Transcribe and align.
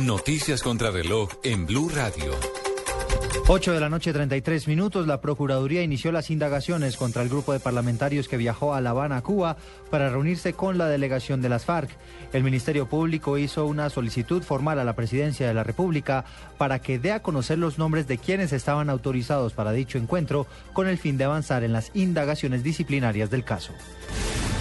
Noticias 0.00 0.62
contra 0.62 0.90
reloj 0.90 1.28
en 1.44 1.66
Blue 1.66 1.90
Radio. 1.90 2.32
8 3.46 3.72
de 3.72 3.80
la 3.80 3.90
noche, 3.90 4.12
33 4.12 4.66
minutos. 4.66 5.06
La 5.06 5.20
Procuraduría 5.20 5.82
inició 5.82 6.12
las 6.12 6.30
indagaciones 6.30 6.96
contra 6.96 7.22
el 7.22 7.28
grupo 7.28 7.52
de 7.52 7.60
parlamentarios 7.60 8.26
que 8.26 8.38
viajó 8.38 8.72
a 8.72 8.80
La 8.80 8.90
Habana, 8.90 9.20
Cuba, 9.20 9.58
para 9.90 10.08
reunirse 10.08 10.54
con 10.54 10.78
la 10.78 10.88
delegación 10.88 11.42
de 11.42 11.50
las 11.50 11.66
FARC. 11.66 11.90
El 12.32 12.42
Ministerio 12.42 12.88
Público 12.88 13.36
hizo 13.36 13.66
una 13.66 13.90
solicitud 13.90 14.42
formal 14.42 14.78
a 14.78 14.84
la 14.84 14.96
Presidencia 14.96 15.46
de 15.46 15.54
la 15.54 15.62
República 15.62 16.24
para 16.56 16.78
que 16.78 16.98
dé 16.98 17.12
a 17.12 17.22
conocer 17.22 17.58
los 17.58 17.78
nombres 17.78 18.08
de 18.08 18.16
quienes 18.16 18.52
estaban 18.54 18.88
autorizados 18.88 19.52
para 19.52 19.72
dicho 19.72 19.98
encuentro 19.98 20.46
con 20.72 20.88
el 20.88 20.96
fin 20.96 21.18
de 21.18 21.24
avanzar 21.24 21.64
en 21.64 21.74
las 21.74 21.90
indagaciones 21.94 22.62
disciplinarias 22.62 23.30
del 23.30 23.44
caso. 23.44 23.74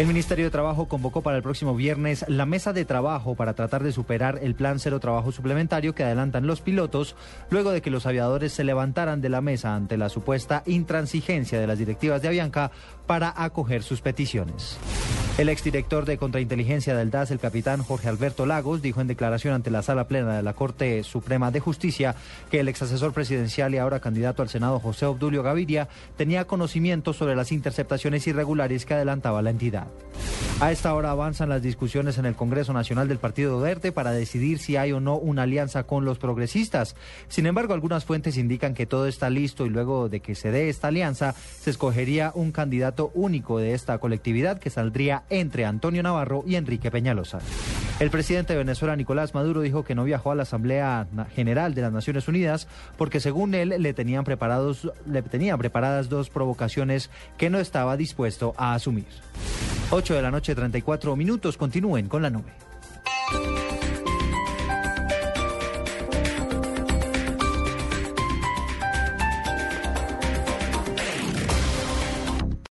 El 0.00 0.06
Ministerio 0.06 0.46
de 0.46 0.50
Trabajo 0.50 0.88
convocó 0.88 1.20
para 1.20 1.36
el 1.36 1.42
próximo 1.42 1.74
viernes 1.74 2.24
la 2.26 2.46
mesa 2.46 2.72
de 2.72 2.86
trabajo 2.86 3.34
para 3.34 3.52
tratar 3.52 3.82
de 3.82 3.92
superar 3.92 4.38
el 4.40 4.54
plan 4.54 4.78
cero 4.78 4.98
trabajo 4.98 5.30
suplementario 5.30 5.94
que 5.94 6.02
adelantan 6.02 6.46
los 6.46 6.62
pilotos 6.62 7.16
luego 7.50 7.70
de 7.70 7.82
que 7.82 7.90
los 7.90 8.06
aviadores 8.06 8.54
se 8.54 8.64
levantaran 8.64 9.20
de 9.20 9.28
la 9.28 9.42
mesa 9.42 9.74
ante 9.74 9.98
la 9.98 10.08
supuesta 10.08 10.62
intransigencia 10.64 11.60
de 11.60 11.66
las 11.66 11.78
directivas 11.78 12.22
de 12.22 12.28
Avianca 12.28 12.70
para 13.06 13.34
acoger 13.36 13.82
sus 13.82 14.00
peticiones. 14.00 14.78
El 15.38 15.48
exdirector 15.48 16.04
de 16.04 16.18
contrainteligencia 16.18 16.94
del 16.94 17.10
DAS, 17.10 17.30
el 17.30 17.38
capitán 17.38 17.82
Jorge 17.82 18.08
Alberto 18.08 18.44
Lagos, 18.44 18.82
dijo 18.82 19.00
en 19.00 19.06
declaración 19.06 19.54
ante 19.54 19.70
la 19.70 19.82
sala 19.82 20.06
plena 20.06 20.36
de 20.36 20.42
la 20.42 20.52
Corte 20.52 21.02
Suprema 21.02 21.50
de 21.50 21.60
Justicia 21.60 22.14
que 22.50 22.60
el 22.60 22.68
exasesor 22.68 23.14
presidencial 23.14 23.74
y 23.74 23.78
ahora 23.78 24.00
candidato 24.00 24.42
al 24.42 24.50
Senado 24.50 24.80
José 24.80 25.06
Obdulio 25.06 25.42
Gaviria 25.42 25.88
tenía 26.18 26.46
conocimiento 26.46 27.14
sobre 27.14 27.36
las 27.36 27.52
interceptaciones 27.52 28.26
irregulares 28.26 28.84
que 28.84 28.94
adelantaba 28.94 29.40
la 29.40 29.50
entidad. 29.50 29.86
A 30.60 30.72
esta 30.72 30.92
hora 30.92 31.10
avanzan 31.10 31.48
las 31.48 31.62
discusiones 31.62 32.18
en 32.18 32.26
el 32.26 32.34
Congreso 32.34 32.74
Nacional 32.74 33.08
del 33.08 33.16
Partido 33.16 33.58
Verde 33.60 33.92
para 33.92 34.10
decidir 34.12 34.58
si 34.58 34.76
hay 34.76 34.92
o 34.92 35.00
no 35.00 35.16
una 35.16 35.44
alianza 35.44 35.84
con 35.84 36.04
los 36.04 36.18
progresistas. 36.18 36.96
Sin 37.28 37.46
embargo, 37.46 37.72
algunas 37.72 38.04
fuentes 38.04 38.36
indican 38.36 38.74
que 38.74 38.84
todo 38.84 39.06
está 39.06 39.30
listo 39.30 39.64
y 39.64 39.70
luego 39.70 40.10
de 40.10 40.20
que 40.20 40.34
se 40.34 40.50
dé 40.50 40.68
esta 40.68 40.88
alianza, 40.88 41.32
se 41.32 41.70
escogería 41.70 42.32
un 42.34 42.52
candidato 42.52 43.10
único 43.14 43.58
de 43.58 43.72
esta 43.72 43.96
colectividad 43.96 44.58
que 44.58 44.68
saldría 44.68 45.22
entre 45.30 45.64
Antonio 45.64 46.02
Navarro 46.02 46.44
y 46.46 46.56
Enrique 46.56 46.90
Peñalosa. 46.90 47.38
El 47.98 48.10
presidente 48.10 48.52
de 48.52 48.58
Venezuela, 48.58 48.96
Nicolás 48.96 49.34
Maduro, 49.34 49.62
dijo 49.62 49.84
que 49.84 49.94
no 49.94 50.04
viajó 50.04 50.30
a 50.30 50.34
la 50.34 50.42
Asamblea 50.42 51.06
General 51.34 51.74
de 51.74 51.82
las 51.82 51.92
Naciones 51.92 52.28
Unidas 52.28 52.68
porque 52.98 53.20
según 53.20 53.54
él 53.54 53.74
le 53.78 53.94
tenían, 53.94 54.24
preparados, 54.24 54.92
le 55.06 55.22
tenían 55.22 55.58
preparadas 55.58 56.10
dos 56.10 56.28
provocaciones 56.28 57.10
que 57.38 57.48
no 57.48 57.58
estaba 57.58 57.96
dispuesto 57.96 58.54
a 58.58 58.74
asumir. 58.74 59.06
8 59.92 60.14
de 60.14 60.22
la 60.22 60.30
noche, 60.30 60.54
34 60.54 61.16
minutos. 61.16 61.56
Continúen 61.56 62.08
con 62.08 62.22
la 62.22 62.30
nube. 62.30 62.69